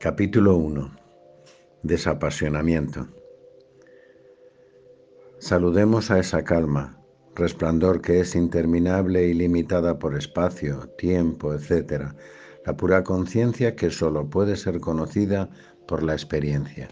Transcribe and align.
Capítulo 0.00 0.56
1. 0.56 0.92
Desapasionamiento. 1.82 3.08
Saludemos 5.40 6.12
a 6.12 6.20
esa 6.20 6.44
calma, 6.44 7.02
resplandor 7.34 8.00
que 8.00 8.20
es 8.20 8.36
interminable 8.36 9.26
y 9.26 9.34
limitada 9.34 9.98
por 9.98 10.16
espacio, 10.16 10.88
tiempo, 10.98 11.52
etc., 11.52 12.12
la 12.64 12.76
pura 12.76 13.02
conciencia 13.02 13.74
que 13.74 13.90
sólo 13.90 14.30
puede 14.30 14.54
ser 14.54 14.78
conocida 14.78 15.50
por 15.88 16.04
la 16.04 16.12
experiencia. 16.12 16.88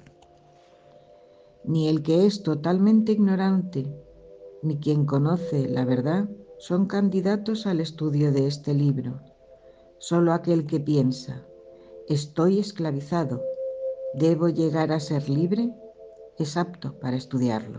Ni 1.62 1.88
el 1.88 2.02
que 2.02 2.26
es 2.26 2.42
totalmente 2.42 3.12
ignorante, 3.12 3.86
ni 4.64 4.78
quien 4.78 5.06
conoce 5.06 5.68
la 5.68 5.84
verdad, 5.84 6.28
son 6.58 6.86
candidatos 6.86 7.68
al 7.68 7.78
estudio 7.78 8.32
de 8.32 8.48
este 8.48 8.74
libro. 8.74 9.20
Solo 9.98 10.32
aquel 10.32 10.66
que 10.66 10.80
piensa, 10.80 11.46
estoy 12.08 12.58
esclavizado, 12.58 13.42
debo 14.14 14.48
llegar 14.48 14.92
a 14.92 15.00
ser 15.00 15.28
libre, 15.28 15.70
es 16.38 16.56
apto 16.56 16.98
para 16.98 17.16
estudiarlo. 17.16 17.78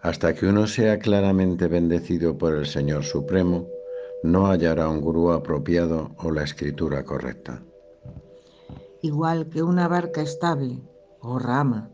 Hasta 0.00 0.34
que 0.34 0.46
uno 0.46 0.66
sea 0.66 0.98
claramente 0.98 1.66
bendecido 1.66 2.36
por 2.36 2.54
el 2.54 2.66
Señor 2.66 3.04
Supremo, 3.04 3.66
no 4.22 4.46
hallará 4.46 4.88
un 4.88 5.00
gurú 5.00 5.32
apropiado 5.32 6.10
o 6.18 6.30
la 6.30 6.42
escritura 6.44 7.04
correcta. 7.04 7.62
Igual 9.00 9.48
que 9.48 9.62
una 9.62 9.88
barca 9.88 10.22
estable 10.22 10.80
o 11.20 11.38
rama 11.38 11.90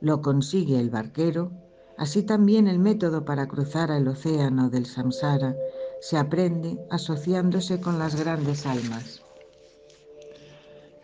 lo 0.00 0.22
consigue 0.22 0.78
el 0.80 0.90
barquero, 0.90 1.52
así 1.96 2.22
también 2.22 2.66
el 2.66 2.78
método 2.80 3.24
para 3.24 3.46
cruzar 3.46 3.90
el 3.90 4.08
océano 4.08 4.70
del 4.70 4.86
samsara 4.86 5.56
se 6.00 6.16
aprende 6.16 6.84
asociándose 6.90 7.80
con 7.80 8.00
las 8.00 8.16
grandes 8.16 8.66
almas. 8.66 9.21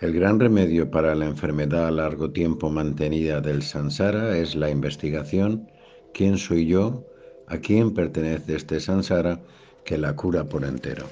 El 0.01 0.13
gran 0.13 0.39
remedio 0.39 0.91
para 0.91 1.15
la 1.17 1.27
enfermedad 1.27 1.89
a 1.89 1.91
largo 1.91 2.31
tiempo 2.31 2.71
mantenida 2.71 3.41
del 3.41 3.63
samsara 3.63 4.39
es 4.39 4.55
la 4.55 4.71
investigación 4.71 5.69
¿Quién 6.15 6.39
soy 6.39 6.67
yo? 6.67 7.05
¿A 7.47 7.59
quién 7.59 7.95
pertenece 7.95 8.57
este 8.57 8.81
sansara 8.81 9.41
que 9.85 9.99
la 9.99 10.15
cura 10.15 10.49
por 10.49 10.65
entero? 10.65 11.07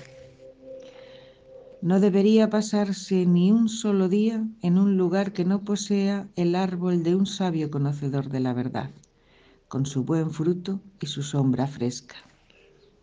No 1.83 2.01
debería 2.01 2.49
pasarse 2.49 3.27
ni 3.27 3.53
un 3.53 3.69
solo 3.69 4.09
día 4.09 4.45
en 4.63 4.79
un 4.79 4.97
lugar 4.97 5.33
que 5.33 5.45
no 5.45 5.65
posea 5.65 6.29
el 6.37 6.55
árbol 6.55 7.03
de 7.03 7.15
un 7.15 7.27
sabio 7.27 7.71
conocedor 7.71 8.29
de 8.29 8.41
la 8.41 8.53
verdad, 8.53 8.91
con 9.69 9.87
su 9.87 10.05
buen 10.05 10.31
fruto 10.31 10.81
y 11.01 11.07
su 11.07 11.23
sombra 11.23 11.67
fresca. 11.67 12.17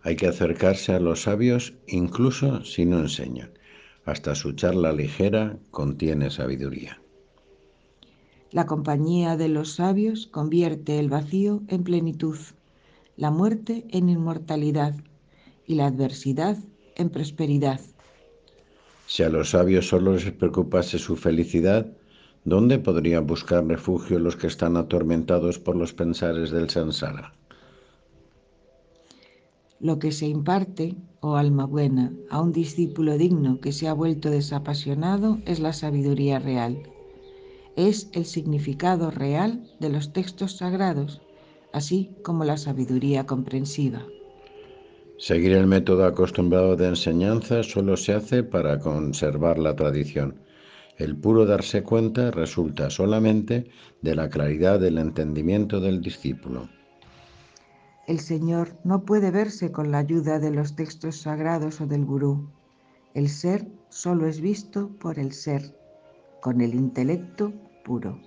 Hay 0.01 0.15
que 0.15 0.27
acercarse 0.27 0.93
a 0.93 0.99
los 0.99 1.23
sabios 1.23 1.73
incluso 1.87 2.63
si 2.65 2.85
no 2.85 2.99
enseñan. 2.99 3.51
Hasta 4.05 4.35
su 4.35 4.53
charla 4.53 4.91
ligera 4.91 5.57
contiene 5.71 6.29
sabiduría. 6.29 6.99
La 8.51 8.65
compañía 8.65 9.37
de 9.37 9.47
los 9.47 9.73
sabios 9.73 10.27
convierte 10.27 10.99
el 10.99 11.09
vacío 11.09 11.63
en 11.69 11.83
plenitud, 11.83 12.37
la 13.17 13.31
muerte 13.31 13.85
en 13.89 14.09
inmortalidad 14.09 14.95
y 15.65 15.75
la 15.75 15.87
adversidad 15.87 16.57
en 16.95 17.09
prosperidad. 17.09 17.79
Si 19.07 19.23
a 19.23 19.29
los 19.29 19.51
sabios 19.51 19.87
solo 19.87 20.13
les 20.13 20.31
preocupase 20.31 20.99
su 20.99 21.15
felicidad, 21.15 21.87
¿dónde 22.43 22.79
podrían 22.79 23.25
buscar 23.25 23.65
refugio 23.65 24.19
los 24.19 24.35
que 24.35 24.47
están 24.47 24.77
atormentados 24.77 25.59
por 25.59 25.75
los 25.75 25.93
pensares 25.93 26.51
del 26.51 26.69
sansara? 26.69 27.33
Lo 29.83 29.99
que 29.99 30.11
se 30.11 30.25
imparte, 30.25 30.95
oh 31.19 31.35
alma 31.35 31.65
buena, 31.67 32.11
a 32.31 32.41
un 32.41 32.51
discípulo 32.51 33.19
digno 33.19 33.59
que 33.61 33.71
se 33.71 33.87
ha 33.87 33.93
vuelto 33.93 34.31
desapasionado 34.31 35.37
es 35.45 35.59
la 35.59 35.73
sabiduría 35.73 36.39
real 36.39 36.81
es 37.75 38.09
el 38.13 38.25
significado 38.25 39.09
real 39.11 39.63
de 39.79 39.89
los 39.89 40.13
textos 40.13 40.57
sagrados, 40.57 41.21
así 41.71 42.11
como 42.23 42.43
la 42.43 42.57
sabiduría 42.57 43.25
comprensiva. 43.25 44.05
Seguir 45.17 45.53
el 45.53 45.67
método 45.67 46.05
acostumbrado 46.05 46.75
de 46.75 46.87
enseñanza 46.87 47.63
solo 47.63 47.97
se 47.97 48.13
hace 48.13 48.43
para 48.43 48.79
conservar 48.79 49.57
la 49.57 49.75
tradición. 49.75 50.35
El 50.97 51.15
puro 51.15 51.45
darse 51.45 51.81
cuenta 51.81 52.29
resulta 52.29 52.89
solamente 52.89 53.67
de 54.01 54.15
la 54.15 54.29
claridad 54.29 54.79
del 54.79 54.97
entendimiento 54.97 55.79
del 55.79 56.01
discípulo. 56.01 56.69
El 58.05 58.19
Señor 58.19 58.75
no 58.83 59.05
puede 59.05 59.31
verse 59.31 59.71
con 59.71 59.91
la 59.91 59.99
ayuda 59.99 60.39
de 60.39 60.51
los 60.51 60.75
textos 60.75 61.21
sagrados 61.21 61.79
o 61.79 61.87
del 61.87 62.03
gurú. 62.03 62.49
El 63.13 63.29
ser 63.29 63.65
solo 63.87 64.27
es 64.27 64.41
visto 64.41 64.89
por 64.99 65.19
el 65.19 65.31
ser 65.31 65.77
con 66.41 66.59
el 66.59 66.75
intelecto 66.75 67.53
puro. 67.85 68.19